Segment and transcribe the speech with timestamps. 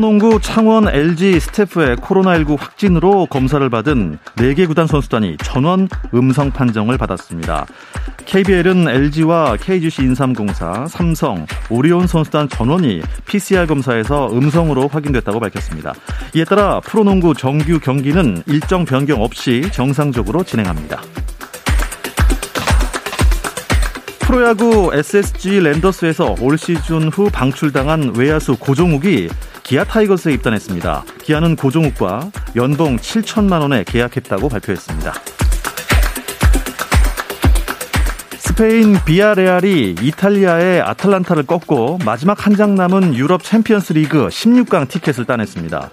[0.00, 7.66] 프로농구 창원 LG 스태프의 코로나19 확진으로 검사를 받은 4개 구단 선수단이 전원 음성 판정을 받았습니다.
[8.24, 15.92] KBL은 LG와 KGC 인삼공사, 삼성, 오리온 선수단 전원이 PCR 검사에서 음성으로 확인됐다고 밝혔습니다.
[16.34, 21.02] 이에 따라 프로농구 정규 경기는 일정 변경 없이 정상적으로 진행합니다.
[24.20, 29.28] 프로야구 SSG 랜더스에서 올 시즌 후 방출당한 외야수 고종욱이
[29.70, 31.04] 기아 타이거즈에 입단했습니다.
[31.22, 35.14] 기아는 고종욱과 연봉 7천만 원에 계약했다고 발표했습니다.
[38.36, 45.88] 스페인 비아레알이 이탈리아의 아탈란타를 꺾고 마지막 한 장 남은 유럽 챔피언스 리그 16강 티켓을 따냈습니다.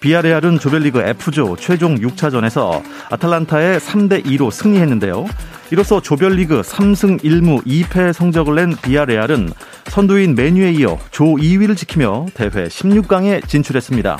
[0.00, 5.26] 비아레알은 조별리그 F조 최종 6차전에서 아탈란타에 3대 2로 승리했는데요.
[5.70, 9.52] 이로써 조별리그 3승 1무 2패 성적을 낸 비아레알은
[9.86, 14.18] 선두인 메뉴에 이어 조 2위를 지키며 대회 16강에 진출했습니다.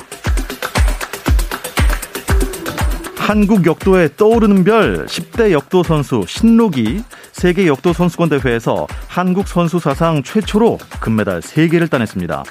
[3.17, 10.21] 한국 역도에 떠오르는 별 10대 역도 선수 신록이 세계 역도 선수권 대회에서 한국 선수 사상
[10.21, 12.43] 최초로 금메달 3개를 따냈습니다.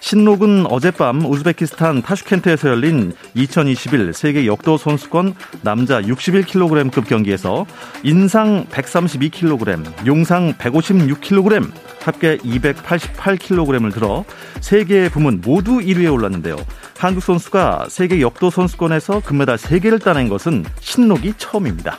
[0.00, 7.66] 신록은 어젯밤 우즈베키스탄 타슈켄트에서 열린 2021 세계 역도 선수권 남자 61kg급 경기에서
[8.02, 11.70] 인상 132kg, 용상 156kg,
[12.02, 14.24] 합계 288kg을 들어
[14.60, 16.56] 세계의 부문 모두 1위에 올랐는데요.
[16.98, 21.98] 한국 선수가 세계 역도 선수권에서 금메달 3개를 따낸 것은 신록이 처음입니다.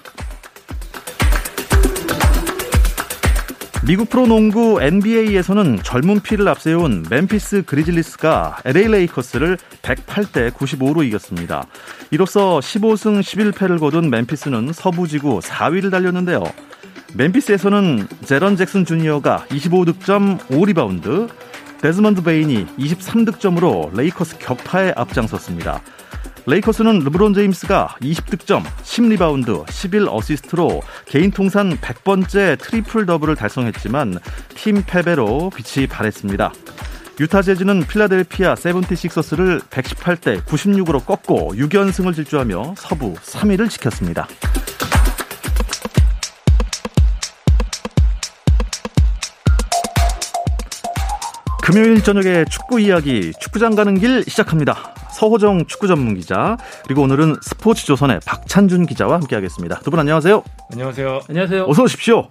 [3.85, 11.67] 미국 프로농구 NBA에서는 젊은 피를 앞세운 멤피스 그리즐리스가 LA 레이커스를 108대 95로 이겼습니다.
[12.11, 16.43] 이로써 15승 11패를 거둔 멤피스는 서부지구 4위를 달렸는데요.
[17.13, 21.29] 멤피스에서는 제런 잭슨 주니어가 25득점 5리바운드,
[21.81, 25.81] 데즈먼드 베인이 23득점으로 레이커스 격파에 앞장섰습니다.
[26.49, 34.17] 레이커스는 르브론 제임스가 20득점, 10리바운드, 11어시스트로 개인 통산 100번째 트리플 더블을 달성했지만
[34.55, 36.53] 팀 패배로 빛이 바랬습니다.
[37.19, 44.25] 유타 제즈는 필라델피아 세븐티식서스를 118대 96으로 꺾고 6연승을 질주하며 서부 3위를 지켰습니다.
[51.61, 54.96] 금요일 저녁에 축구 이야기 축구장 가는 길 시작합니다.
[55.21, 59.79] 서호정 축구 전문 기자 그리고 오늘은 스포츠 조선의 박찬준 기자와 함께하겠습니다.
[59.79, 60.43] 두 분 안녕하세요.
[60.71, 61.21] 안녕하세요.
[61.27, 61.65] 안녕하세요.
[61.67, 62.27] 어서 오십시오.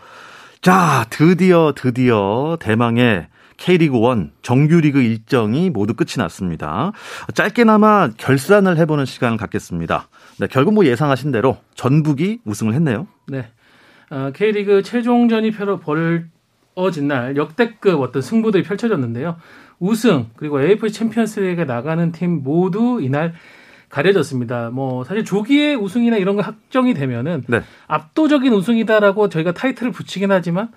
[0.62, 3.26] 자, 드디어 드디어 대망의
[3.56, 6.92] K리그 1 정규리그 일정이 모두 끝이 났습니다.
[7.34, 10.08] 짧게나마 결산을 해보는 시간을 갖겠습니다.
[10.38, 13.08] 네, 결국 뭐 예상하신 대로 전북이 우승을 했네요.
[13.26, 13.48] 네.
[14.10, 19.38] 어, K리그 최종전이 벌어진 날 역대급 어떤 승부들이 펼쳐졌는데요.
[19.78, 23.34] 우승 그리고 AFC 챔피언스리그에 나가는 팀 모두 이날
[23.88, 24.70] 가려졌습니다.
[24.70, 27.62] 뭐 사실 조기에 우승이나 이런 거 확정이 되면은 네.
[27.86, 30.70] 압도적인 우승이다라고 저희가 타이틀을 붙이긴 하지만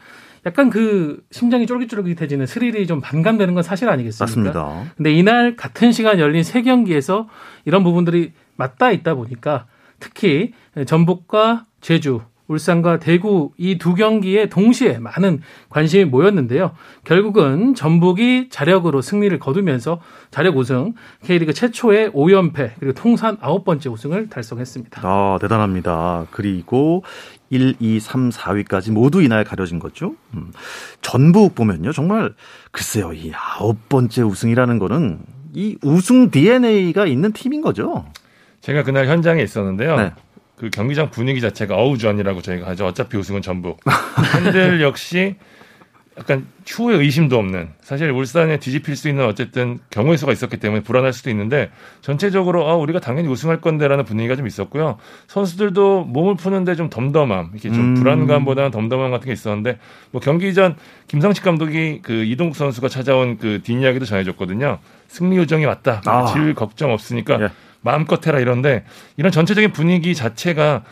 [0.45, 4.25] 약간 그 심장이 쫄깃쫄깃해지는 스릴이 좀 반감되는 건 사실 아니겠습니까?
[4.25, 4.91] 맞습니다.
[4.95, 7.27] 근데 이날 같은 시간 열린 세 경기에서
[7.65, 9.65] 이런 부분들이 맞닿아 있다 보니까
[9.99, 10.53] 특히
[10.85, 12.21] 전북과 제주
[12.59, 16.71] 울산과 대구 이 두 경기에 동시에 많은 관심이 모였는데요.
[17.05, 20.01] 결국은 전북이 자력으로 승리를 거두면서
[20.31, 20.93] 자력 우승,
[21.23, 25.01] K리그 최초의 5연패 그리고 통산 9번째 우승을 달성했습니다.
[25.03, 26.25] 아, 대단합니다.
[26.31, 27.03] 그리고
[27.51, 30.15] 1, 2, 3, 4위까지 모두 이날 가려진 거죠.
[30.33, 30.51] 음.
[31.01, 31.91] 전북 보면요.
[31.94, 32.33] 정말
[32.71, 33.13] 글쎄요.
[33.13, 35.19] 이 아홉 번째 우승이라는 거는
[35.53, 38.06] 이 우승 DNA가 있는 팀인 거죠.
[38.62, 39.95] 제가 그날 현장에 있었는데요.
[39.95, 40.12] 네.
[40.59, 42.85] 그 경기장 분위기 자체가 어우전이라고 저희가 하죠.
[42.85, 43.79] 어차피 우승은 전북.
[44.33, 45.38] 팬들 역시
[46.17, 51.13] 약간 추후에 의심도 없는 사실 울산에 뒤집힐 수 있는 어쨌든 경우의 수가 있었기 때문에 불안할
[51.13, 51.71] 수도 있는데
[52.01, 54.97] 전체적으로 아 우리가 당연히 우승할 건데라는 분위기가 좀 있었고요
[55.27, 57.94] 선수들도 몸을 푸는데 좀 덤덤함 이렇게 좀 음.
[57.94, 59.79] 불안감보다는 덤덤함 같은 게 있었는데
[60.12, 60.75] 뭐 경기 전
[61.07, 66.25] 김상식 감독이 그 이동국 선수가 찾아온 그 뒷이야기도 전해줬거든요 승리 요정이 왔다 아.
[66.33, 67.50] 질 걱정 없으니까 예.
[67.81, 68.83] 마음껏 해라 이런데
[69.17, 70.83] 이런 전체적인 분위기 자체가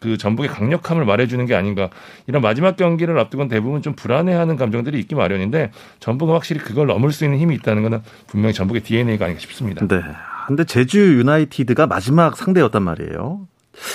[0.00, 1.90] 그 전북의 강력함을 말해주는 게 아닌가
[2.26, 5.70] 이런 마지막 경기를 앞두고는 대부분 좀 불안해하는 감정들이 있기 마련인데
[6.00, 9.86] 전북은 확실히 그걸 넘을 수 있는 힘이 있다는 것은 분명히 전북의 DNA가 아닌가 싶습니다.
[9.86, 10.02] 네.
[10.46, 13.46] 근데 제주 유나이티드가 마지막 상대였단 말이에요.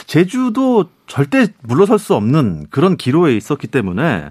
[0.07, 4.29] 제주도 절대 물러설 수 없는 그런 기로에 있었기 때문에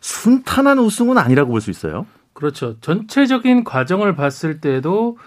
[0.00, 2.06] 순탄한 우승은 아니라고 볼 수 있어요.
[2.32, 2.80] 그렇죠.
[2.80, 5.18] 전체적인 과정을 봤을 때도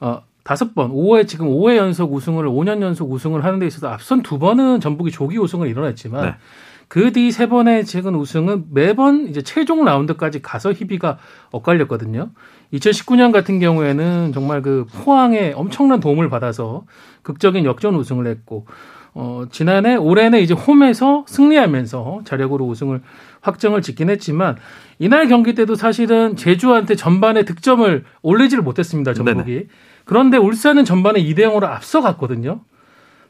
[0.00, 4.22] 어, 다섯 번, 5회 지금 5회 연속 우승을 5년 연속 우승을 하는 데 있어서 앞선
[4.22, 6.34] 두 번은 전북이 조기 우승을 이뤄냈지만 네.
[6.88, 11.18] 그뒤 세 번의 최근 우승은 매번 이제 최종 라운드까지 가서 희비가
[11.50, 12.30] 엇갈렸거든요.
[12.72, 16.86] 2019년 같은 경우에는 정말 그 포항에 엄청난 도움을 받아서
[17.20, 18.64] 극적인 역전 우승을 했고
[19.12, 23.02] 어, 지난해 올해는 이제 홈에서 승리하면서 자력으로 우승을
[23.42, 24.56] 확정을 짓긴 했지만
[24.98, 29.12] 이날 경기 때도 사실은 제주한테 전반에 득점을 올리지를 못했습니다.
[29.12, 29.52] 전북이.
[29.52, 29.66] 네네.
[30.08, 32.60] 그런데 울산은 전반에 2대 0으로 앞서갔거든요.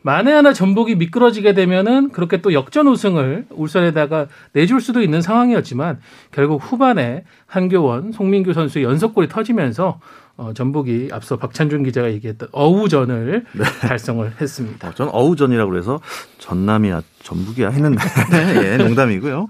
[0.03, 5.99] 만에 하나 전북이 미끄러지게 되면은 그렇게 또 역전 우승을 울산에다가 내줄 수도 있는 상황이었지만
[6.31, 9.99] 결국 후반에 한교원, 송민규 선수의 연속골이 터지면서
[10.37, 13.65] 어, 전북이 앞서 박찬준 기자가 얘기했던 어우전을 네.
[13.81, 14.89] 달성을 했습니다.
[14.89, 15.99] 어, 전 어우전이라고 그래서
[16.39, 18.01] 전남이야 전북이야 했는데
[18.63, 19.49] 예, 농담이고요.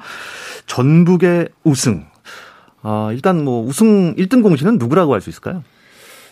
[0.64, 2.06] 전북의 우승.
[2.80, 5.62] 아, 일단 뭐 우승 1등 공신은 누구라고 할 수 있을까요?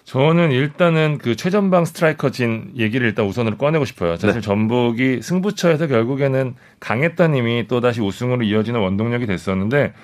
[0.06, 4.14] 저는 일단은 그 최전방 스트라이커진 얘기를 일단 우선으로 꺼내고 싶어요.
[4.17, 4.41] 사실 네.
[4.41, 9.94] 전북이 승부처에서 결국에는 강했다는 힘이 또 다시 우승으로 이어지는 원동력이 됐었는데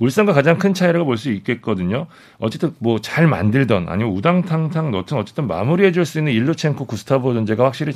[0.00, 2.08] 울산과 가장 큰 차이라고 볼 수 있겠거든요.
[2.38, 7.64] 어쨌든 뭐 잘 만들던 아니면 우당탕탕 넣든 어쨌든 마무리해 줄 수 있는 일루첸코 구스타보 존재가
[7.64, 7.92] 확실히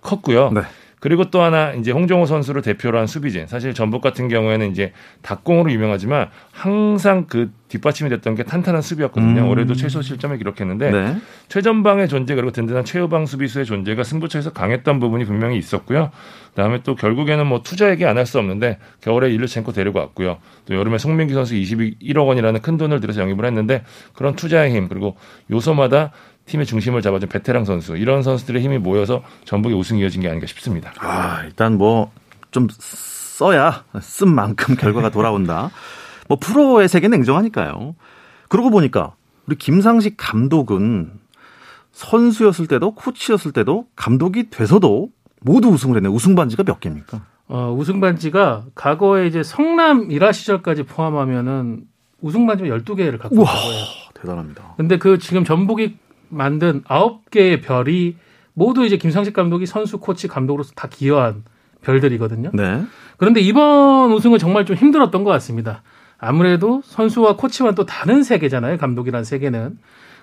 [0.00, 0.50] 컸고요.
[0.50, 0.62] 네.
[1.00, 3.46] 그리고 또 하나 이제 홍정호 선수를 대표로 한 수비진.
[3.46, 4.92] 사실 전북 같은 경우에는 이제
[5.22, 9.42] 닭공으로 유명하지만 항상 그 뒷받침이 됐던 게 탄탄한 수비였거든요.
[9.42, 9.48] 음.
[9.48, 11.16] 올해도 최소 실점을 기록했는데 네.
[11.48, 16.10] 최전방의 존재 그리고 든든한 최후방 수비수의 존재가 승부처에서 강했던 부분이 분명히 있었고요.
[16.50, 20.38] 그다음에 또 결국에는 뭐 투자 얘기 안 할 수 없는데 겨울에 일르첸코 데리고 왔고요.
[20.66, 23.82] 또 여름에 송민기 선수 21억 원이라는 큰 돈을 들여서 영입을 했는데
[24.12, 25.16] 그런 투자의 힘 그리고
[25.50, 26.12] 요소마다
[26.46, 30.92] 팀의 중심을 잡아준 베테랑 선수 이런 선수들의 힘이 모여서 전북의 우승이 이어진 게 아닌가 싶습니다.
[30.98, 32.10] 아 일단 뭐
[32.50, 35.70] 좀 써야 쓴 만큼 결과가 돌아온다.
[36.28, 37.94] 뭐 프로의 세계는 냉정하니까요.
[38.48, 39.14] 그러고 보니까
[39.46, 41.12] 우리 김상식 감독은
[41.92, 45.08] 선수였을 때도 코치였을 때도 감독이 돼서도
[45.42, 46.08] 모두 우승을 했네.
[46.08, 47.22] 우승 반지가 몇 개입니까?
[47.48, 51.82] 어, 우승 반지가 과거에 이제 성남 일화 시절까지 포함하면은
[52.20, 53.84] 우승 반지가 12개를 갖고 있어요.
[54.14, 54.74] 대단합니다.
[54.76, 55.96] 근데 그 지금 전북이
[56.30, 58.16] 만든 아홉 개의 별이
[58.54, 61.44] 모두 이제 김상식 감독이 선수, 코치, 감독으로서 다 기여한
[61.82, 62.50] 별들이거든요.
[62.52, 62.82] 네.
[63.16, 65.82] 그런데 이번 우승은 정말 좀 힘들었던 것 같습니다.
[66.18, 68.78] 아무래도 선수와 코치와는 또 다른 세계잖아요.
[68.78, 69.78] 감독이란 세계는.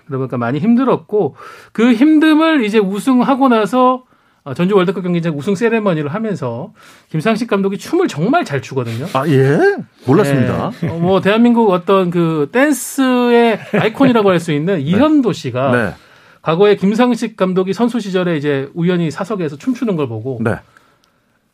[0.06, 1.36] 그러니까 많이 힘들었고
[1.72, 4.07] 그 힘듦을 이제 우승하고 나서 어,
[4.54, 6.72] 전주 월드컵 경기장 우승 세레머니를 하면서
[7.10, 9.06] 김상식 감독이 춤을 정말 잘 추거든요.
[9.12, 9.58] 아 예?
[10.06, 10.70] 몰랐습니다.
[10.80, 10.88] 네.
[10.88, 14.80] 어, 뭐 대한민국 어떤 그 댄스의 아이콘이라고 할 수 있는 네.
[14.80, 15.94] 이현도 씨가 네.
[16.42, 20.52] 과거에 김상식 감독이 선수 시절에 이제 우연히 사석에서 춤추는 걸 보고 네.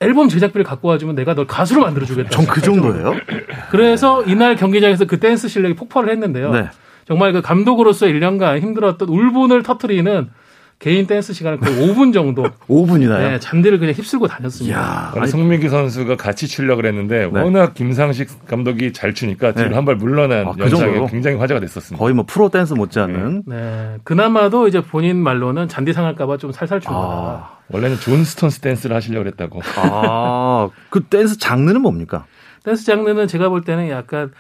[0.01, 2.29] 앨범 제작비를 갖고 와주면 내가 널 가수로 만들어주겠다.
[2.31, 3.15] 전 그 정도예요?
[3.71, 6.51] 그래서 이날 경기장에서 그 댄스 실력이 폭발을 했는데요.
[6.53, 6.69] 네.
[7.07, 10.31] 정말 그 감독으로서 1년간 힘들었던 울분을 터트리는
[10.79, 12.45] 개인 댄스 시간을 거의 5분 정도.
[12.69, 13.19] 5분이나요?
[13.19, 15.13] 네, 잔디를 그냥 휩쓸고 다녔습니다.
[15.15, 17.41] 아니, 송민규 선수가 같이 추려고 했는데 네.
[17.41, 19.75] 워낙 김상식 감독이 잘 추니까 뒤로 네.
[19.75, 21.99] 한발 물러난 아, 그 영상에 굉장히 화제가 됐었습니다.
[22.03, 23.45] 거의 뭐 프로 댄스 못지않은.
[23.47, 23.57] 네.
[23.57, 23.97] 네.
[24.05, 26.99] 그나마도 이제 본인 말로는 잔디 상할까봐 좀 살살 추거나.
[26.99, 29.61] 아, 원래는 존 스톤스 댄스를 하시려고 했다고.
[29.77, 32.27] 아, 그 댄스 장르는 뭡니까?
[32.65, 34.33] 댄스 장르는 제가 볼 때는 약간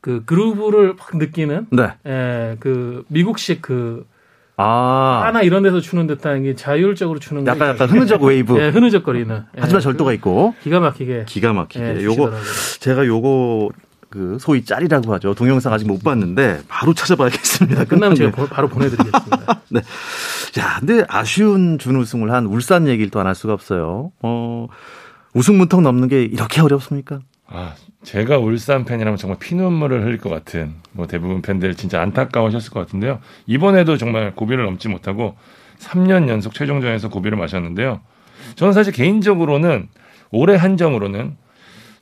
[0.00, 1.88] 그 그루브를 확 느끼는 네.
[2.06, 4.06] 예, 그 미국식 그
[4.60, 5.22] 아.
[5.24, 8.58] 할렘 이런 데서 추는 듯한 게 자율적으로 추는 약간 약간 흐느적 웨이브.
[8.60, 9.44] 예, 흐느적거리는.
[9.56, 11.24] 하지만 예, 절도가 있고 기가 막히게.
[11.26, 11.96] 기가 막히게.
[12.00, 12.32] 예, 요거
[12.80, 13.70] 제가 요거
[14.10, 15.34] 그 소위 짤이라고 하죠.
[15.34, 17.84] 동영상 아직 못 봤는데 바로 찾아봐야겠습니다.
[17.84, 18.48] 끝나면 제가 네.
[18.50, 19.60] 바로 보내드리겠습니다.
[19.70, 19.80] 네.
[20.52, 24.10] 자, 근데 아쉬운 준우승을 한 울산 얘기를 또 안 할 수가 없어요.
[24.22, 24.66] 어,
[25.32, 27.20] 우승 문턱 넘는 게 이렇게 어렵습니까?
[27.46, 32.80] 아, 제가 울산 팬이라면 정말 피눈물을 흘릴 것 같은 뭐 대부분 팬들 진짜 안타까워하셨을 것
[32.80, 33.20] 같은데요.
[33.46, 35.36] 이번에도 정말 고비를 넘지 못하고
[35.78, 38.00] 3년 연속 최종전에서 고비를 마셨는데요.
[38.56, 39.88] 저는 사실 개인적으로는
[40.30, 41.36] 올해 한정으로는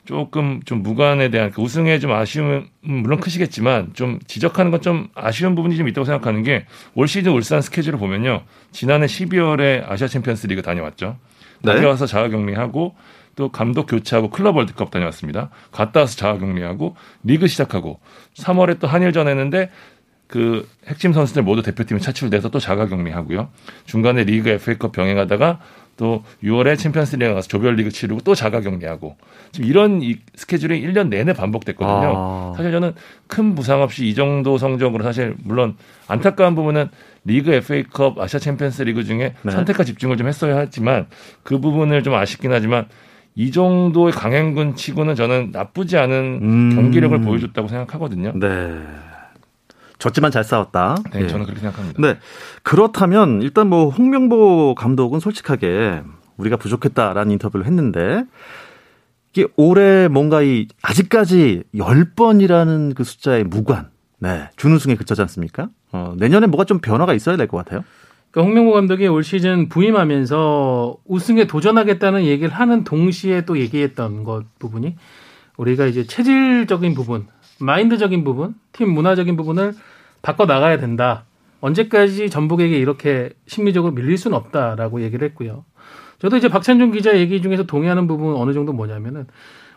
[0.05, 5.53] 조금 좀 무관에 대한 그 우승에 좀 아쉬움은 물론 크시겠지만 좀 지적하는 건 좀 아쉬운
[5.55, 6.65] 부분이 좀 있다고 생각하는 게
[6.95, 8.43] 올 시즌 울산 스케줄을 보면요.
[8.71, 11.17] 지난해 12월에 아시아 챔피언스 리그 다녀왔죠.
[11.61, 11.73] 네.
[11.75, 12.95] 다녀와서 자가격리하고
[13.39, 15.49] 또 감독 교체하고 클럽 월드컵 다녀왔습니다.
[15.71, 18.01] 갔다 와서 자가격리하고 리그 시작하고
[18.35, 19.69] 3월에 또 한일전 했는데
[20.27, 23.47] 그 핵심 선수들 모두 대표팀에 차출돼서 또 자가격리하고요.
[23.85, 25.59] 중간에 리그 FA컵 병행하다가
[25.95, 29.15] 또 6월에 챔피언스리그 가서 조별리그 치르고 또 자가격리하고
[29.53, 32.13] 지금 이런 이 스케줄이 1년 내내 반복됐거든요.
[32.15, 32.53] 아.
[32.57, 32.93] 사실 저는
[33.27, 35.77] 큰 부상 없이 이 정도 성적으로 사실 물론
[36.09, 36.89] 안타까운 부분은
[37.23, 39.51] 리그 FA컵 아시아 챔피언스리그 중에 네.
[39.51, 41.07] 선택과 집중을 좀 했어야 하지만
[41.43, 42.87] 그 부분을 좀 아쉽긴 하지만
[43.39, 46.75] 이 정도의 강행군 치고는 저는 나쁘지 않은 음.
[46.75, 48.33] 경기력을 보여줬다고 생각하거든요.
[48.35, 48.81] 네.
[49.97, 50.97] 졌지만 잘 싸웠다.
[51.13, 51.27] 네, 예.
[51.27, 52.01] 저는 그렇게 생각합니다.
[52.01, 52.17] 네.
[52.63, 56.01] 그렇다면 일단 뭐 홍명보 감독은 솔직하게
[56.35, 58.25] 우리가 부족했다라는 인터뷰를 했는데
[59.31, 63.87] 이게 올해 뭔가 이 아직까지 10번이라는 그 숫자의 무관.
[64.19, 64.49] 네.
[64.57, 65.69] 준우승에 그쳐지 않습니까?
[65.93, 67.85] 어, 내년에 뭐가 좀 변화가 있어야 될 것 같아요.
[68.31, 74.95] 그러니까 홍명보 감독이 올 시즌 부임하면서 우승에 도전하겠다는 얘기를 하는 동시에 또 얘기했던 것 부분이
[75.57, 77.27] 우리가 이제 체질적인 부분,
[77.59, 79.73] 마인드적인 부분, 팀 문화적인 부분을
[80.21, 81.25] 바꿔 나가야 된다.
[81.61, 85.65] 언제까지 전북에게 이렇게 심리적으로 밀릴 수는 없다라고 얘기를 했고요.
[86.19, 89.27] 저도 이제 박찬준 기자 얘기 중에서 동의하는 부분 어느 정도 뭐냐면은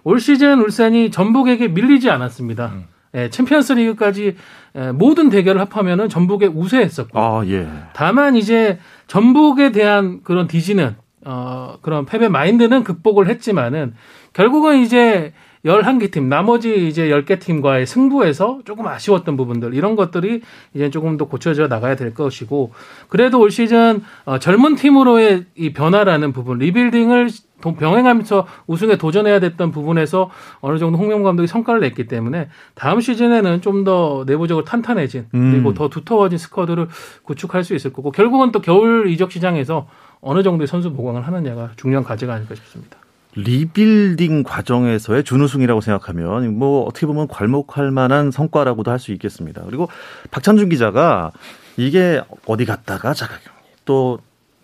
[0.04, 2.66] 올 시즌 울산이 전북에게 밀리지 않았습니다.
[2.66, 2.84] 음.
[3.14, 4.36] 예, 챔피언스 리그까지
[4.76, 7.18] 예, 모든 대결을 합하면은 전북에 우세했었고.
[7.18, 7.68] 아, 예.
[7.92, 13.94] 다만 이제 전북에 대한 그런 디지는 어, 그런 패배 마인드는 극복을 했지만은
[14.32, 15.32] 결국은 이제
[15.64, 20.40] 11개 팀, 나머지 이제 10개 팀과의 승부에서 조금 아쉬웠던 부분들, 이런 것들이
[20.74, 22.72] 이제 조금 더 고쳐져 나가야 될 것이고,
[23.08, 27.28] 그래도 올 시즌 어, 젊은 팀으로의 이 변화라는 부분, 리빌딩을
[27.62, 33.82] 병행하면서 우승에 도전해야 됐던 부분에서 어느 정도 홍명보 감독이 성과를 냈기 때문에 다음 시즌에는 좀
[33.82, 35.74] 더 내부적으로 탄탄해진 그리고 음.
[35.74, 36.88] 더 두터워진 스쿼드를
[37.24, 39.88] 구축할 수 있을 거고 결국은 또 겨울 이적 시장에서
[40.20, 42.98] 어느 정도의 선수 보강을 하느냐가 중요한 과제가 아닐까 싶습니다.
[43.34, 49.62] 리빌딩 과정에서의 준우승이라고 생각하면 뭐 어떻게 보면 괄목할 만한 성과라고도 할 수 있겠습니다.
[49.66, 49.88] 그리고
[50.30, 51.32] 박찬준 기자가
[51.76, 53.50] 이게 어디 갔다가 자가격리
[53.84, 54.18] 또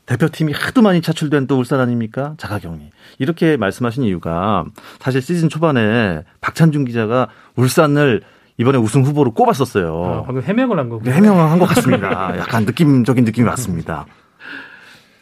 [0.09, 2.33] 대표팀이 하도 많이 차출된 또 울산 아닙니까?
[2.39, 2.91] 자가격리.
[3.19, 4.65] 이렇게 말씀하신 이유가
[5.01, 8.23] 사실 시즌 초반에 박찬준 기자가 울산을
[8.57, 10.05] 이번에 우승 후보로 꼽았었어요.
[10.05, 11.09] 아, 방금 해명을 한 거고.
[11.09, 12.33] 해명을 한 것 같습니다.
[12.39, 14.07] 약간 느낌적인 느낌이 왔습니다.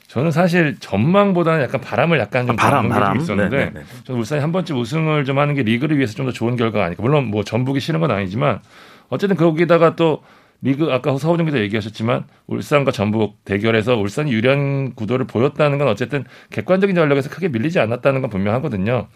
[0.06, 3.18] 저는 사실 전망보다는 약간 바람을 약간 좀 아, 바람, 바람.
[3.20, 3.72] 있었는데 네네네.
[3.74, 3.86] 네, 네.
[4.04, 7.02] 저는 울산이 한 번쯤 우승을 좀 하는 게 리그를 위해서 좀 더 좋은 결과가 아닐까.
[7.02, 8.60] 물론 뭐 전북이 싫은 건 아니지만
[9.08, 10.22] 어쨌든 거기다가 또
[10.62, 16.96] 리그 아까 서호정 기자 얘기하셨지만 울산과 전북 대결에서 울산이 유리한 구도를 보였다는 건 어쨌든 객관적인
[16.96, 19.08] 전력에서 크게 밀리지 않았다는 건 분명하거든요.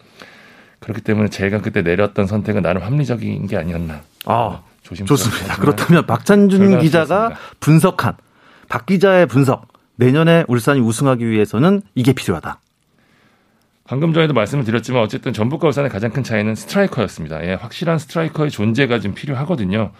[0.80, 4.00] 그렇기 때문에 제가 그때 내렸던 선택은 나름 합리적인 게 아니었나.
[4.26, 5.56] 아, 좋습니다.
[5.56, 8.14] 그렇다면 박찬준 기자가 분석한
[8.68, 12.60] 박 기자의 분석 내년에 울산이 우승하기 위해서는 이게 필요하다.
[13.84, 17.44] 방금 전에도 말씀을 드렸지만 어쨌든 전북과 울산의 가장 큰 차이는 스트라이커였습니다.
[17.44, 19.90] 예, 확실한 스트라이커의 존재가 좀 필요하거든요.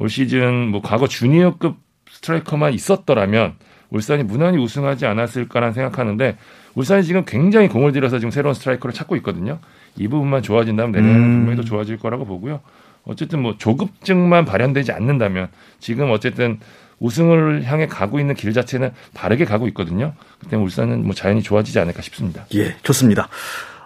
[0.00, 1.76] 올 시즌 뭐 과거 주니어급
[2.10, 3.54] 스트라이커만 있었더라면
[3.90, 6.38] 울산이 무난히 우승하지 않았을까라는 생각하는데
[6.74, 9.58] 울산이 지금 굉장히 공을 들여서 지금 새로운 스트라이커를 찾고 있거든요.
[9.96, 11.32] 이 부분만 좋아진다면 내년에는 음.
[11.38, 12.60] 분명히 더 좋아질 거라고 보고요.
[13.04, 15.48] 어쨌든 뭐 조급증만 발현되지 않는다면
[15.80, 16.58] 지금 어쨌든
[16.98, 20.14] 우승을 향해 가고 있는 길 자체는 바르게 가고 있거든요.
[20.38, 22.46] 그때 울산은 뭐 자연히 좋아지지 않을까 싶습니다.
[22.54, 23.28] 예, 좋습니다.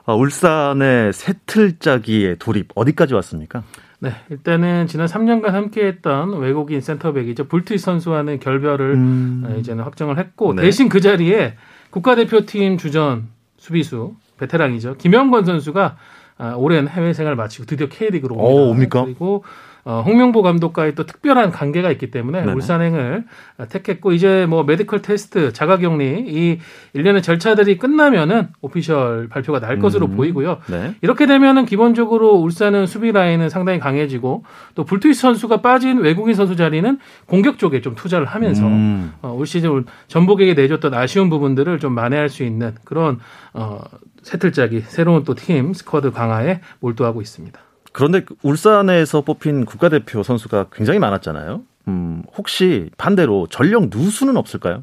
[0.04, 3.62] 어, 울산의 새틀짜기의 돌입 어디까지 왔습니까?
[4.04, 9.44] 네, 일단은 지난 3년간 함께했던 외국인 센터백이죠 불투이 선수와는 결별을 음.
[9.46, 10.62] 어, 이제는 확정을 했고 네.
[10.62, 11.54] 대신 그 자리에
[11.90, 15.96] 국가대표팀 주전 수비수 베테랑이죠 김영권 선수가
[16.36, 18.60] 아, 오랜 해외 생활을 마치고 드디어 K리그로 옵니다.
[18.60, 19.04] 오, 옵니까?
[19.04, 19.44] 그리고
[19.84, 22.52] 어, 홍명보 감독과의 또 특별한 관계가 있기 때문에 네네.
[22.52, 23.24] 울산행을
[23.68, 26.58] 택했고 이제 뭐 메디컬 테스트, 자가격리 이
[26.94, 30.16] 일련의 절차들이 끝나면은 오피셜 발표가 날 것으로 음.
[30.16, 30.58] 보이고요.
[30.68, 30.94] 네.
[31.02, 36.98] 이렇게 되면은 기본적으로 울산은 수비 라인은 상당히 강해지고 또 불투이스 선수가 빠진 외국인 선수 자리는
[37.26, 39.12] 공격 쪽에 좀 투자를 하면서 음.
[39.20, 43.20] 어, 올 시즌 전북에게 내줬던 아쉬운 부분들을 좀 만회할 수 있는 그런
[43.52, 43.80] 어,
[44.22, 47.60] 새틀짜기 새로운 또 팀 스쿼드 강화에 몰두하고 있습니다.
[47.94, 51.62] 그런데 울산에서 뽑힌 국가대표 선수가 굉장히 많았잖아요.
[51.86, 54.82] 음, 혹시 반대로 전력 누수는 없을까요?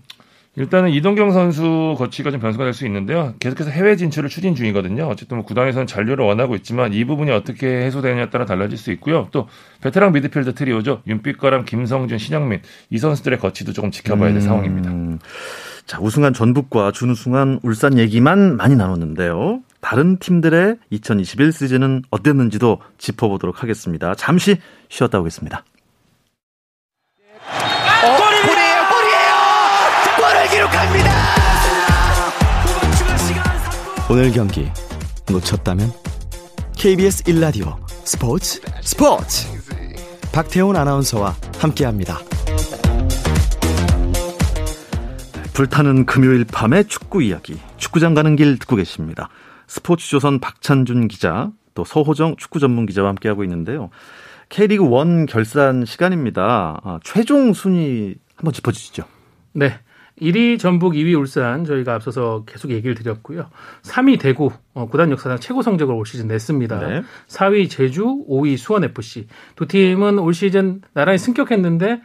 [0.55, 3.33] 일단은 이동경 선수 거치가 좀 변수가 될 수 있는데요.
[3.39, 5.07] 계속해서 해외 진출을 추진 중이거든요.
[5.07, 9.27] 어쨌든 뭐 구단에서는 잔류를 원하고 있지만 이 부분이 어떻게 해소되느냐에 따라 달라질 수 있고요.
[9.31, 9.47] 또
[9.81, 11.01] 베테랑 미드필더 트리오죠.
[11.05, 14.41] 윤빛거람, 김성준, 신영민 이 선수들의 거치도 조금 지켜봐야 될 음...
[14.41, 15.19] 상황입니다.
[15.85, 19.61] 자, 우승한 전북과 준우승한 울산 얘기만 많이 나눴는데요.
[19.81, 24.15] 다른 팀들의 2021 시즌은 어땠는지도 짚어보도록 하겠습니다.
[24.15, 24.57] 잠시
[24.89, 25.65] 쉬었다 오겠습니다.
[28.03, 29.33] 어, 골이에요, 골이에요!
[30.17, 31.11] 골을 기록합니다!
[34.09, 34.69] 오늘 경기
[35.31, 35.89] 놓쳤다면
[36.75, 39.47] KBS 1라디오 스포츠 스포츠
[40.33, 42.19] 박태훈 아나운서와 함께합니다.
[45.53, 47.59] 불타는 금요일 밤의 축구 이야기.
[47.77, 49.29] 축구장 가는 길 듣고 계십니다.
[49.71, 53.89] 스포츠조선 박찬준 기자, 또 서호정 축구 전문 기자와 함께하고 있는데요.
[54.49, 56.81] K리그 1 결산 시간입니다.
[56.83, 59.03] 아, 최종 순위 한번 짚어주시죠.
[59.53, 59.79] 네.
[60.21, 63.49] 1위 전북, 2위 울산 저희가 앞서서 계속 얘기를 드렸고요.
[63.83, 66.87] 3위 대구 어, 구단 역사상 최고 성적을 올 시즌 냈습니다.
[66.87, 67.03] 네.
[67.27, 71.97] 4위 제주, 5위 수원 FC 두 팀은 올 시즌 나란히 승격했는데 어,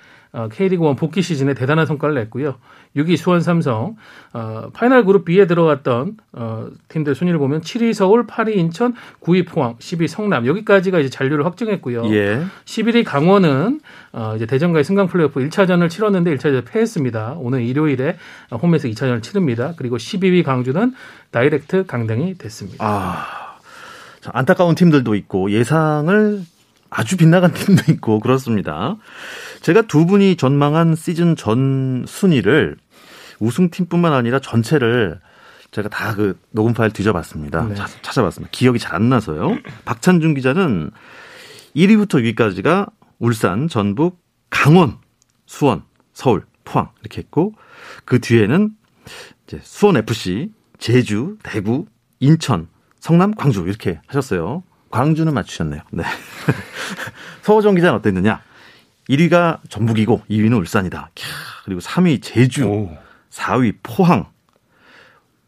[0.52, 2.56] K리그 1 복귀 시즌에 대단한 성과를 냈고요.
[2.96, 3.96] 6위 수원 삼성,
[4.32, 9.76] 어, 파이널 그룹 B에 들어갔던 어, 팀들 순위를 보면 7위 서울, 8위 인천, 9위 포항,
[9.76, 12.06] 10위 성남 여기까지가 이제 잔류를 확정했고요.
[12.14, 12.42] 예.
[12.64, 13.80] 11위 강원은
[14.12, 17.36] 어, 이제 대전과의 승강 플레이오프 1차전을 치렀는데 1차전 패했습니다.
[17.38, 18.16] 오늘 일요일에
[18.50, 19.74] 홈에서 2차전을 치릅니다.
[19.76, 20.94] 그리고 12위 강주는
[21.30, 22.84] 다이렉트 강등이 됐습니다.
[22.84, 23.26] 아,
[24.32, 26.40] 안타까운 팀들도 있고 예상을
[26.96, 28.96] 아주 빗나간 팀도 있고 그렇습니다.
[29.60, 32.76] 제가 두 분이 전망한 시즌 전 순위를
[33.38, 35.20] 우승팀뿐만 아니라 전체를
[35.72, 37.64] 제가 다 그 녹음 파일 뒤져봤습니다.
[37.68, 37.74] 네.
[38.00, 38.50] 찾아봤습니다.
[38.50, 39.58] 기억이 잘 안 나서요.
[39.84, 40.90] 박찬준 기자는
[41.76, 44.96] 1위부터 6위까지가 울산, 전북, 강원,
[45.44, 45.82] 수원,
[46.14, 47.52] 서울, 포항 이렇게 했고
[48.06, 48.70] 그 뒤에는
[49.46, 51.84] 이제 수원 FC, 제주, 대구,
[52.20, 52.68] 인천,
[53.00, 54.62] 성남, 광주 이렇게 하셨어요.
[54.96, 55.82] 광주는 맞추셨네요.
[55.90, 56.04] 네.
[57.42, 58.40] 서호정 기자는 어땠느냐?
[59.10, 61.10] 1위가 전북이고 2위는 울산이다.
[61.66, 62.96] 그리고 3위 제주, 오.
[63.30, 64.24] 4위 포항,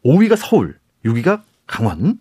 [0.05, 2.19] 5위가 서울, 6위가 강원,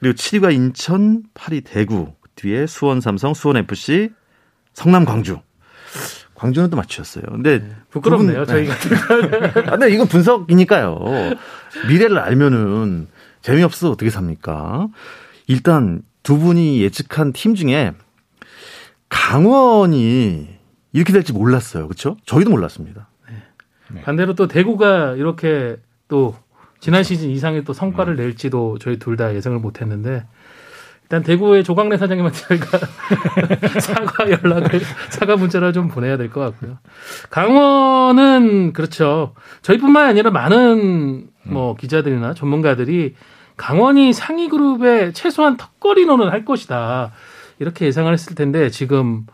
[0.00, 4.10] 그리고 7위가 인천, 8위 대구, 뒤에 수원 삼성, 수원 FC,
[4.74, 5.40] 성남 광주.
[6.34, 7.24] 광주는 또 맞추셨어요.
[7.30, 8.74] 근데 네, 부끄럽네요, 분, 저희가.
[8.76, 9.60] 네.
[9.66, 10.98] 아, 근데 이건 분석이니까요.
[11.88, 13.08] 미래를 알면은
[13.40, 14.88] 재미없어 어떻게 삽니까?
[15.48, 17.92] 일단 두 분이 예측한 팀 중에
[19.08, 20.46] 강원이
[20.92, 21.88] 이렇게 될지 몰랐어요.
[21.88, 22.18] 그렇죠?
[22.26, 23.08] 저희도 몰랐습니다.
[23.90, 24.02] 네.
[24.02, 26.36] 반대로 또 대구가 이렇게 또
[26.80, 28.16] 지난 시즌 이상의 또 성과를 음.
[28.16, 30.26] 낼지도 저희 둘 다 예상을 못했는데
[31.04, 32.78] 일단 대구의 조광래 사장님한테 저희가
[33.80, 36.76] 사과 연락을 사과 문자를 좀 보내야 될 것 같고요.
[37.30, 39.34] 강원은 그렇죠.
[39.62, 41.76] 저희뿐만 아니라 많은 뭐 음.
[41.78, 43.14] 기자들이나 전문가들이
[43.58, 47.12] 강원이 상위 그룹에 최소한 턱걸이로는 할 것이다.
[47.58, 49.26] 이렇게 예상을 했을 텐데 지금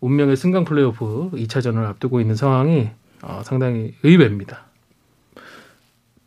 [0.00, 2.90] 운명의 승강 플레이오프 2차전을 앞두고 있는 상황이
[3.22, 4.64] 어, 상당히 의외입니다.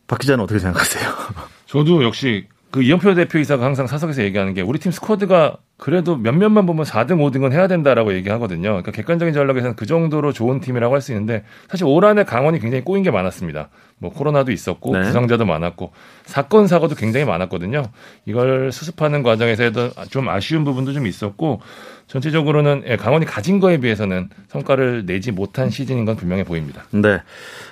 [0.07, 1.09] 박 기자는 어떻게 생각하세요?
[1.65, 6.85] 저도 역시 그 이영표 대표이사가 항상 사석에서 얘기하는 게 우리 팀 스쿼드가 그래도 몇몇만 보면
[6.85, 8.69] 4등, 5등은 해야 된다라고 얘기하거든요.
[8.69, 12.83] 그러니까 객관적인 전략에서는 그 정도로 좋은 팀이라고 할 수 있는데 사실 올 한해 강원이 굉장히
[12.83, 13.69] 꼬인 게 많았습니다.
[13.97, 15.03] 뭐 코로나도 있었고 네.
[15.03, 15.91] 부상자도 많았고
[16.23, 17.83] 사건 사고도 굉장히 많았거든요.
[18.25, 21.61] 이걸 수습하는 과정에서도 좀 아쉬운 부분도 좀 있었고
[22.07, 26.83] 전체적으로는 예, 강원이 가진 거에 비해서는 성과를 내지 못한 시즌인 건 분명해 보입니다.
[26.91, 27.21] 네.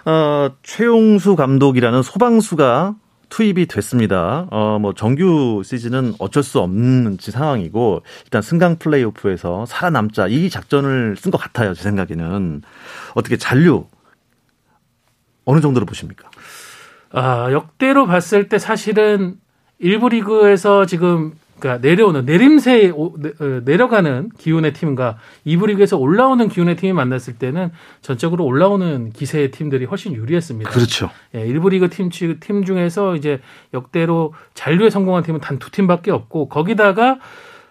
[0.05, 2.95] 어, 최용수 감독이라는 소방수가
[3.33, 4.47] 투입이 됐습니다.
[4.51, 11.31] 어, 뭐 정규 시즌은 어쩔 수 없는 상황이고 일단 승강 플레이오프에서 살아남자 이 작전을 쓴
[11.31, 11.73] 것 같아요.
[11.73, 12.61] 제 생각에는
[13.15, 13.87] 어떻게 잔류
[15.45, 16.29] 어느 정도로 보십니까?
[17.11, 19.37] 아 역대로 봤을 때 사실은
[19.79, 23.11] 일부 리그에서 지금 그러니까 내려오는 내림세 어,
[23.63, 27.71] 내려가는 기운의 팀과 이부 리그에서 올라오는 기운의 팀이 만났을 때는
[28.01, 30.69] 전적으로 올라오는 기세의 팀들이 훨씬 유리했습니다.
[30.69, 31.09] 그렇죠.
[31.35, 33.39] 예, 일부 리그 팀, 팀 중에서 이제
[33.73, 37.19] 역대로 잔류에 성공한 팀은 단 두 팀밖에 없고 거기다가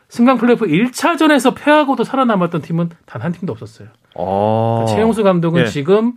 [0.09, 3.89] 승강 플레이오프 1차전에서 패하고도 살아남았던 팀은 단 한 팀도 없었어요.
[4.17, 4.85] 아.
[4.85, 5.67] 그러니까 최용수 감독은 예.
[5.67, 6.15] 지금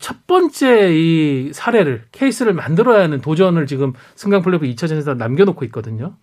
[0.00, 6.14] 첫 번째 이 사례를 케이스를 만들어야 하는 도전을 지금 승강 플레이오프 2차전에서 남겨놓고 있거든요.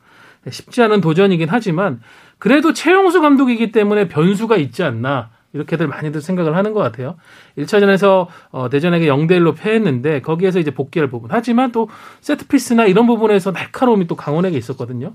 [0.49, 2.01] 쉽지 않은 도전이긴 하지만
[2.39, 7.17] 그래도 최용수 감독이기 때문에 변수가 있지 않나 이렇게들 많이들 생각을 하는 것 같아요.
[7.58, 11.30] 1차전에서 어, 대전에게 0대 1로 패했는데 거기에서 이제 복귀할 부분.
[11.32, 11.89] 하지만 또
[12.21, 15.13] 세트 피스나 이런 부분에서 날카로움이 또 강원에게 있었거든요.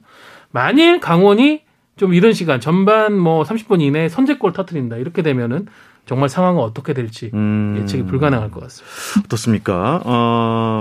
[0.51, 1.63] 만일 강원이
[1.97, 5.67] 좀 이런 시간 전반 뭐 30분 이내에 선제골 터트린다 이렇게 되면은
[6.05, 7.79] 정말 상황은 어떻게 될지 음...
[7.81, 9.21] 예측이 불가능할 것 같습니다.
[9.25, 10.03] 어떻습니까?
[10.05, 10.76] 어,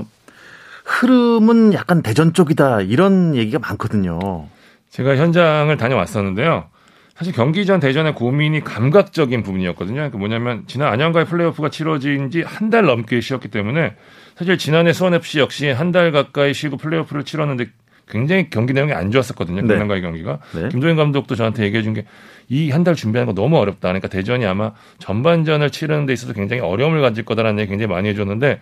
[1.05, 4.47] 흐름은 약간 대전 쪽이다 이런 얘기가 많거든요.
[4.89, 6.65] 제가 현장을 다녀왔었는데요.
[7.15, 9.95] 사실 경기 전 대전의 고민이 감각적인 부분이었거든요.
[9.95, 13.93] 그러니까 뭐냐면 지난 안양과의 플레이오프가 치러진 지 한 달 넘게 쉬었기 때문에
[14.35, 17.67] 사실 지난해 수원FC 역시 한 달 가까이 쉬고 플레이오프를 치렀는데
[18.07, 19.61] 굉장히 경기 내용이 안 좋았었거든요.
[19.61, 19.67] 네.
[19.67, 20.39] 경남과의 경기가.
[20.53, 20.69] 네.
[20.69, 22.05] 김도현 감독도 저한테 얘기해 준 게
[22.49, 23.87] 이 한 달 준비하는 거 너무 어렵다.
[23.89, 28.59] 그러니까 대전이 아마 전반전을 치르는 데 있어서 굉장히 어려움을 가질 거다라는 얘기 굉장히 많이 해줬는데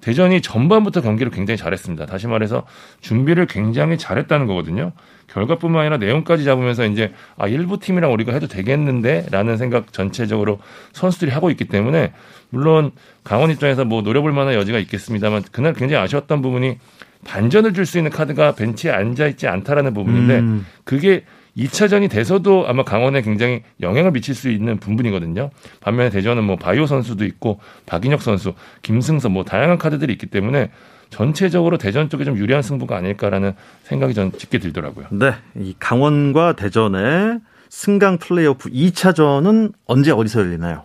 [0.00, 2.06] 대전이 전반부터 경기를 굉장히 잘했습니다.
[2.06, 2.64] 다시 말해서
[3.00, 4.92] 준비를 굉장히 잘했다는 거거든요.
[5.28, 10.58] 결과뿐만 아니라 내용까지 잡으면서 이제 아 일부 팀이랑 우리가 해도 되겠는데라는 생각 전체적으로
[10.92, 12.12] 선수들이 하고 있기 때문에
[12.50, 12.92] 물론
[13.24, 16.78] 강원 입장에서 뭐 노려볼 만한 여지가 있겠습니다만 그날 굉장히 아쉬웠던 부분이
[17.26, 20.66] 반전을 줄 수 있는 카드가 벤치에 앉아 있지 않다라는 부분인데 음.
[20.84, 21.24] 그게
[21.58, 25.50] 2차전이 돼서도 아마 강원에 굉장히 영향을 미칠 수 있는 부분이거든요.
[25.80, 30.70] 반면에 대전은 뭐 바이오 선수도 있고 박인혁 선수, 김승서 뭐 다양한 카드들이 있기 때문에
[31.10, 35.06] 전체적으로 대전 쪽에 좀 유리한 승부가 아닐까라는 생각이 전 짙게 들더라고요.
[35.10, 35.32] 네.
[35.56, 37.40] 이 강원과 대전의
[37.70, 40.84] 승강 플레이오프 2차전은 언제 어디서 열리나요?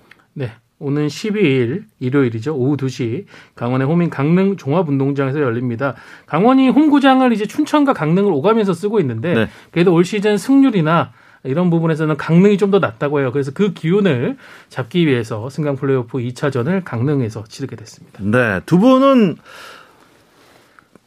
[0.83, 0.87] 네.
[0.87, 2.55] 오는 12일 일요일이죠.
[2.55, 5.95] 오후 2시 강원의 홈인 강릉 종합운동장에서 열립니다.
[6.25, 9.49] 강원이 홈구장을 이제 춘천과 강릉을 오가면서 쓰고 있는데 네.
[9.71, 11.11] 그래도 올 시즌 승률이나
[11.45, 13.31] 이런 부분에서는 강릉이 좀 더 낫다고 해요.
[13.31, 14.37] 그래서 그 기운을
[14.69, 18.19] 잡기 위해서 승강 플레이오프 2차전을 강릉에서 치르게 됐습니다.
[18.23, 19.35] 네, 두 분은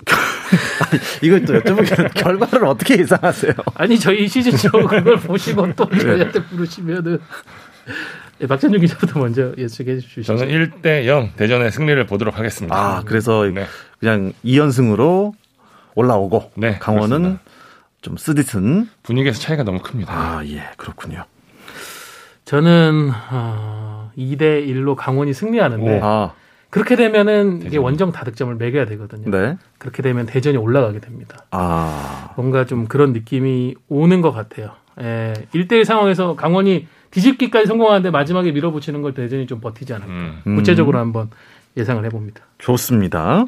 [1.22, 3.52] 이걸 또 여쭤보면 결과를 어떻게 예상하세요?
[3.74, 5.98] 아니 저희 시즌 초 그걸 보시고 또 네.
[5.98, 7.18] 저희한테 부르시면은
[8.38, 10.36] 네, 박찬준 기자부터 먼저 예측해 주시죠.
[10.36, 12.76] 저는 1대 0 대전의 승리를 보도록 하겠습니다.
[12.76, 13.64] 아 그래서 네.
[13.98, 15.32] 그냥 2연승으로
[15.94, 17.42] 올라오고 네, 강원은 그렇습니다.
[18.02, 20.12] 좀 쓰디쓴 분위기에서 차이가 너무 큽니다.
[20.12, 21.24] 아 예 그렇군요.
[22.44, 26.00] 저는 어, 2대 1로 강원이 승리하는데.
[26.02, 26.32] 아.
[26.68, 29.30] 그렇게 되면은 이게 원정 다득점을 매겨야 되거든요.
[29.30, 29.56] 네.
[29.78, 31.38] 그렇게 되면 대전이 올라가게 됩니다.
[31.50, 32.32] 아.
[32.36, 34.72] 뭔가 좀 그런 느낌이 오는 것 같아요.
[35.00, 35.32] 예.
[35.54, 40.12] 1대1 상황에서 강원이 뒤집기까지 성공하는데 마지막에 밀어붙이는 걸 대전이 좀 버티지 않을까.
[40.46, 40.56] 음.
[40.56, 41.30] 구체적으로 한번
[41.76, 42.42] 예상을 해봅니다.
[42.58, 43.44] 좋습니다.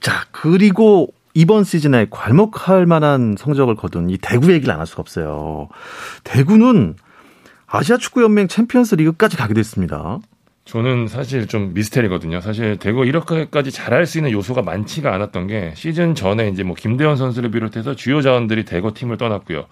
[0.00, 5.68] 자, 그리고 이번 시즌에 괄목할 만한 성적을 거둔 이 대구 얘기를 안 할 수가 없어요.
[6.24, 6.96] 대구는
[7.66, 10.18] 아시아 축구 연맹 챔피언스 리그까지 가게 됐습니다.
[10.64, 12.40] 저는 사실 좀 미스테리거든요.
[12.40, 17.16] 사실 대구 이렇게까지 잘할 수 있는 요소가 많지가 않았던 게 시즌 전에 이제 뭐 김대원
[17.16, 19.64] 선수를 비롯해서 주요 자원들이 대구 팀을 떠났고요.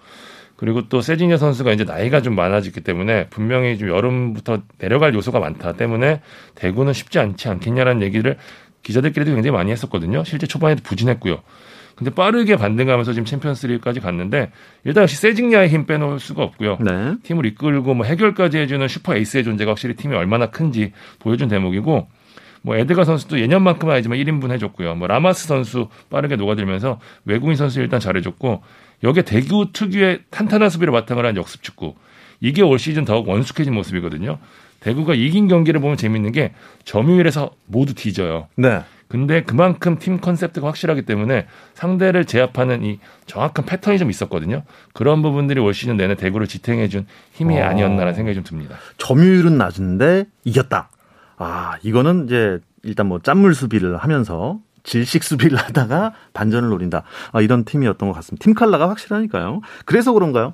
[0.61, 5.73] 그리고 또 세징야 선수가 이제 나이가 좀 많아졌기 때문에 분명히 좀 여름부터 내려갈 요소가 많다
[5.73, 6.21] 때문에
[6.53, 8.37] 대구는 쉽지 않지 않겠냐라는 얘기를
[8.83, 10.23] 기자들끼리도 굉장히 많이 했었거든요.
[10.23, 11.39] 실제 초반에도 부진했고요.
[11.95, 14.51] 근데 빠르게 반등하면서 지금 챔피언스리그까지 갔는데
[14.83, 16.77] 일단 역시 세징야의 힘 빼놓을 수가 없고요.
[16.79, 17.15] 네.
[17.23, 22.07] 팀을 이끌고 뭐 해결까지 해주는 슈퍼 에이스의 존재가 확실히 팀이 얼마나 큰지 보여준 대목이고
[22.61, 24.93] 뭐 에드가 선수도 예년만큼은 아니지만 1인분 해줬고요.
[24.93, 28.61] 뭐 라마스 선수 빠르게 녹아들면서 외국인 선수 일단 잘해줬고
[29.03, 31.95] 여기에 대구 특유의 탄탄한 수비를 바탕으로 한 역습 축구
[32.39, 34.39] 이게 올 시즌 더욱 원숙해진 모습이거든요.
[34.79, 36.53] 대구가 이긴 경기를 보면 재밌는 게
[36.85, 38.47] 점유율에서 모두 뒤져요.
[38.55, 38.81] 네.
[39.07, 44.63] 근데 그만큼 팀 컨셉트가 확실하기 때문에 상대를 제압하는 이 정확한 패턴이 좀 있었거든요.
[44.93, 47.65] 그런 부분들이 올 시즌 내내 대구를 지탱해준 힘이 어.
[47.65, 48.77] 아니었나라는 생각이 좀 듭니다.
[48.97, 50.89] 점유율은 낮은데 이겼다.
[51.37, 57.03] 아, 이거는 이제 일단 뭐 짠물 수비를 하면서 질식 수비를 하다가 반전을 노린다.
[57.31, 58.43] 아, 이런 팀이었던 것 같습니다.
[58.43, 59.61] 팀 칼라가 확실하니까요.
[59.85, 60.53] 그래서 그런가요?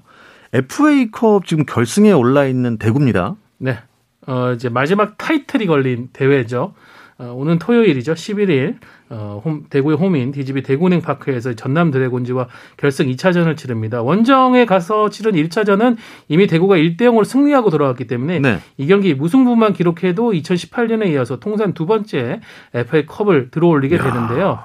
[0.53, 3.35] FA컵 지금 결승에 올라 있는 대구입니다.
[3.57, 3.79] 네.
[4.27, 6.73] 어, 이제 마지막 타이틀이 걸린 대회죠.
[7.19, 8.13] 어, 오는 토요일이죠.
[8.13, 8.75] 11일
[9.09, 14.03] 어, 홈, 대구의 홈인 DGB 대구은행 파크에서 전남 드래곤즈와 결승 2차전을 치릅니다.
[14.03, 18.59] 원정에 가서 치른 1차전은 이미 대구가 1대 0으로 승리하고 돌아왔기 때문에 네.
[18.77, 22.41] 이 경기 무승부만 기록해도 2018년에 이어서 통산 두 번째
[22.73, 24.03] FA컵을 들어올리게 야.
[24.03, 24.59] 되는데요.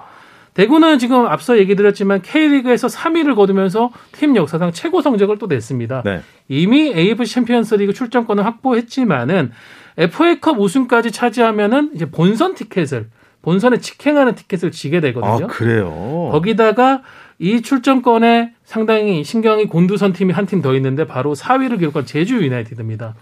[0.55, 6.03] 대구는 지금 앞서 얘기 드렸지만 K리그에서 3위를 거두면서 팀 역사상 최고 성적을 또 냈습니다.
[6.05, 6.21] 네.
[6.49, 9.53] 이미 AFC 챔피언스 리그 출전권을 확보했지만은
[9.99, 13.09] FA컵 우승까지 차지하면은 이제 본선 티켓을
[13.43, 15.45] 본선에 직행하는 티켓을 쥐게 되거든요.
[15.45, 16.29] 아, 그래요.
[16.33, 17.03] 거기다가
[17.39, 23.15] 이 출전권에 상당히 신경이 곤두선 팀이 한 팀 더 있는데 바로 4위를 기록한 제주 유나이티드입니다.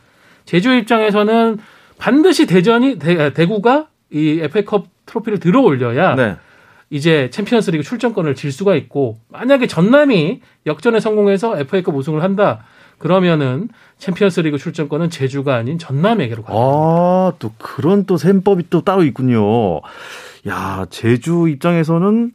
[0.44, 1.59] 제주 입장에서는
[1.98, 6.37] 반드시 대전이 대, 대구가 이 FA컵 트로피를 들어 올려야 네.
[6.90, 12.64] 이제 챔피언스리그 출전권을 쥘 수가 있고 만약에 전남이 역전에 성공해서 FA컵 우승을 한다.
[13.00, 16.56] 그러면은 챔피언스리그 출전권은 제주가 아닌 전남에게로 가요.
[16.56, 19.80] 아, 또 그런 또 셈법이 또 따로 있군요.
[20.46, 22.32] 야, 제주 입장에서는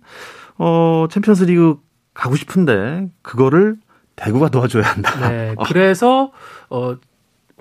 [0.58, 1.78] 어, 챔피언스리그
[2.16, 3.78] 가고 싶은데 그거를
[4.16, 5.30] 대구가 도와줘야 한다.
[5.30, 5.54] 네.
[5.66, 6.32] 그래서
[6.70, 6.98] 어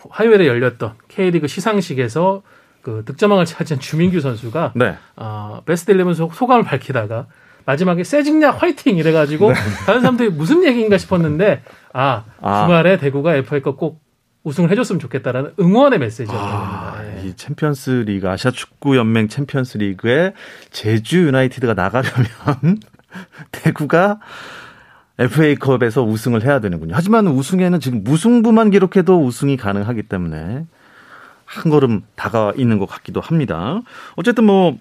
[0.09, 2.43] 화요일에 열렸던 K리그 시상식에서
[2.81, 4.97] 그 득점왕을 차지한 주민규 선수가 네.
[5.17, 7.27] 어, 베스트 11 소감을 밝히다가
[7.67, 9.55] 마지막에 세징야 화이팅 이래가지고 네.
[9.87, 12.63] 다른 사람들이 무슨 얘기인가 싶었는데 아, 아.
[12.65, 14.03] 주말에 대구가 FA컵 꼭
[14.45, 17.23] 우승을 해줬으면 좋겠다라는 응원의 메시지였던 아, 겁니다.
[17.23, 17.29] 예.
[17.29, 20.35] 이 챔피언스 리그 아시아 축구 연맹 챔피언스 리그에
[20.71, 22.81] 제주 유나이티드가 나가려면
[23.53, 24.21] 대구가
[25.19, 26.95] FA컵에서 우승을 해야 되는군요.
[26.95, 30.67] 하지만 우승에는 지금 무승부만 기록해도 우승이 가능하기 때문에
[31.45, 33.81] 한 걸음 다가가 있는 것 같기도 합니다.
[34.17, 34.77] 어쨌든 뭐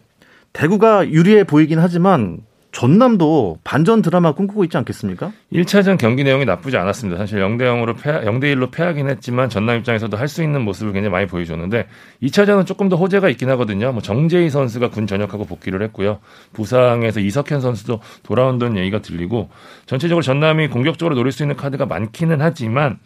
[0.51, 2.39] 대구가 유리해 보이긴 하지만
[2.73, 5.31] 전남도 반전 드라마 꿈꾸고 있지 않겠습니까?
[5.53, 7.19] 1차전 경기 내용이 나쁘지 않았습니다.
[7.19, 11.11] 사실 0대 0으로 패 0대 1로 패하긴 했지만 전남 입장에서도 할 수 있는 모습을 굉장히
[11.11, 11.87] 많이 보여줬는데
[12.23, 13.91] 2차전은 조금 더 호재가 있긴 하거든요.
[13.91, 16.19] 뭐 정재희 선수가 군 전역하고 복귀를 했고요.
[16.53, 19.49] 부상에서 이석현 선수도 돌아온다는 얘기가 들리고
[19.85, 22.97] 전체적으로 전남이 공격적으로 노릴 수 있는 카드가 많기는 하지만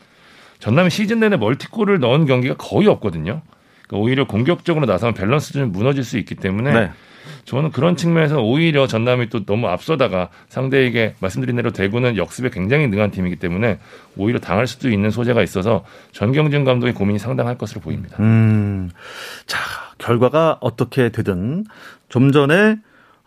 [0.60, 3.42] 전남이 시즌 내내 멀티골을 넣은 경기가 거의 없거든요.
[3.88, 6.92] 그러니까 오히려 공격적으로 나서면 밸런스 좀 무너질 수 있기 때문에 네.
[7.46, 13.12] 저는 그런 측면에서 오히려 전남이 또 너무 앞서다가 상대에게 말씀드린 대로 대구는 역습에 굉장히 능한
[13.12, 13.80] 팀이기 때문에
[14.16, 18.18] 오히려 당할 수도 있는 소재가 있어서 전경준 감독의 고민이 상당할 것으로 보입니다.
[18.20, 18.90] 음,
[19.46, 19.60] 자
[19.98, 21.66] 결과가 어떻게 되든
[22.10, 22.78] 좀 전에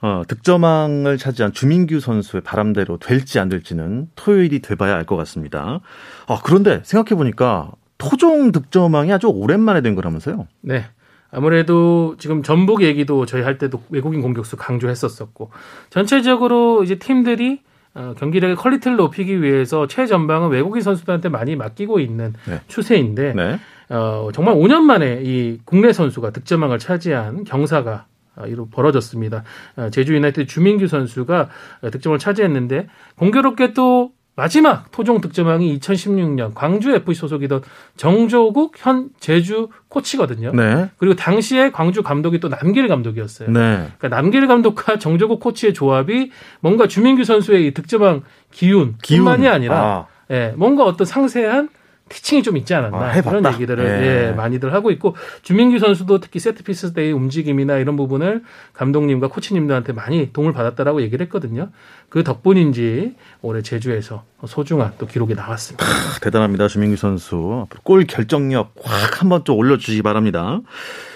[0.03, 5.81] 어, 득점왕을 차지한 주민규 선수의 바람대로 될지 안 될지는 토요일이 돼봐야 알 것 같습니다.
[6.27, 10.47] 아, 그런데 생각해 보니까 토종 득점왕이 아주 오랜만에 된 거라면서요?
[10.63, 10.87] 네.
[11.31, 15.51] 아무래도 지금 전북 얘기도 저희 할 때도 외국인 공격수 강조했었었고
[15.90, 17.61] 전체적으로 이제 팀들이
[17.95, 22.61] 어, 경기력의 quality를 높이기 위해서 최전방은 외국인 선수들한테 많이 맡기고 있는 네.
[22.69, 23.59] 추세인데 네.
[23.88, 29.43] 어, 정말 5년 만에 이 국내 선수가 득점왕을 차지한 경사가 어, 이로 벌어졌습니다.
[29.77, 31.49] 어, 제주 유나이티드 주민규 선수가
[31.90, 37.61] 득점을 차지했는데 공교롭게 또 마지막 토종 득점왕이 2016년 광주 FC 소속이던
[37.98, 40.53] 정조국 현 제주 코치거든요.
[40.55, 40.88] 네.
[40.96, 43.50] 그리고 당시에 광주 감독이 또 남길 감독이었어요.
[43.50, 43.88] 네.
[43.98, 49.53] 그러니까 남길 감독과 정조국 코치의 조합이 뭔가 주민규 선수의 이 득점왕 기운뿐만이 기운.
[49.53, 50.07] 아니라 아.
[50.31, 51.68] 예, 뭔가 어떤 상세한
[52.11, 54.29] 티칭이 좀 있지 않았나 아, 그런 얘기들을 예.
[54.29, 54.33] 예.
[54.33, 58.42] 많이들 하고 있고 주민규 선수도 특히 세트피스 때의 움직임이나 이런 부분을
[58.75, 61.70] 감독님과 코치님들한테 많이 도움을 받았다라고 얘기를 했거든요.
[62.09, 65.87] 그 덕분인지 올해 제주에서 소중한 또 기록이 나왔습니다.
[65.87, 67.66] 아, 대단합니다, 주민규 선수.
[67.85, 70.61] 골 결정력 확 한번 좀 올려주시기 바랍니다.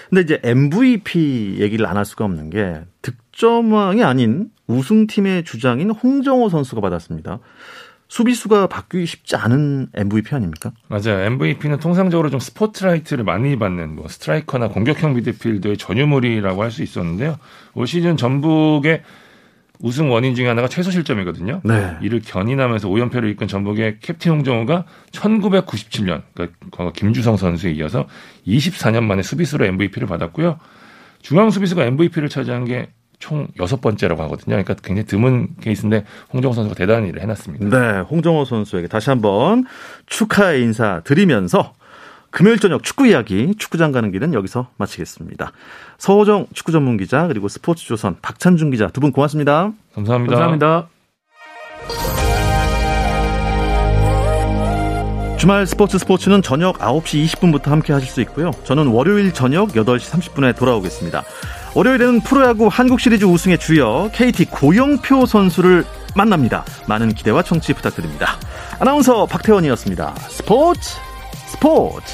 [0.09, 6.79] 근데 이제 MVP 얘기를 안 할 수가 없는 게 득점왕이 아닌 우승팀의 주장인 홍정호 선수가
[6.81, 7.39] 받았습니다.
[8.15, 10.71] 수비수가 바뀌기 쉽지 않은 MVP 아닙니까?
[10.87, 11.19] 맞아요.
[11.25, 17.37] MVP는 통상적으로 좀 스포트라이트를 많이 받는 뭐 스트라이커나 공격형 미드필더의 전유물이라고 할 수 있었는데요.
[17.73, 19.03] 올 시즌 전북의
[19.79, 21.59] 우승 원인 중에 하나가 최소 실점이거든요.
[21.65, 21.97] 네.
[22.01, 28.07] 이를 견인하면서 5연패를 이끈 전북의 캡틴 홍정호가 1997년 그러니까 김주성 선수에 이어서
[28.47, 30.57] 24년 만에 수비수로 MVP를 받았고요.
[31.21, 32.87] 중앙 수비수가 MVP를 차지한 게
[33.19, 34.55] 총 여섯 번째라고 하거든요.
[34.55, 37.65] 그러니까 굉장히 드문 케이스인데 홍정호 선수가 대단한 일을 해놨습니다.
[37.69, 39.65] 네, 홍정호 선수에게 다시 한번
[40.05, 41.73] 축하의 인사 드리면서
[42.31, 45.51] 금요일 저녁 축구 이야기 축구장 가는 길은 여기서 마치겠습니다.
[45.97, 49.71] 서호정 축구 전문 기자 그리고 스포츠조선 박찬준 기자 두 분 고맙습니다.
[49.93, 50.35] 감사합니다.
[50.35, 50.87] 감사합니다.
[55.37, 58.51] 주말 스포츠 스포츠는 저녁 9시 20분부터 함께 하실 수 있고요.
[58.63, 61.23] 저는 월요일 저녁 8시 30분에 돌아오겠습니다.
[61.75, 65.83] 월요일에는 프로야구 한국 시리즈 우승의 주역 KT 고영표 선수를
[66.15, 66.63] 만납니다.
[66.87, 68.39] 많은 기대와 청취 부탁드립니다.
[68.79, 70.15] 아나운서 박태원이었습니다.
[70.29, 70.95] 스포츠
[71.47, 72.13] 스포츠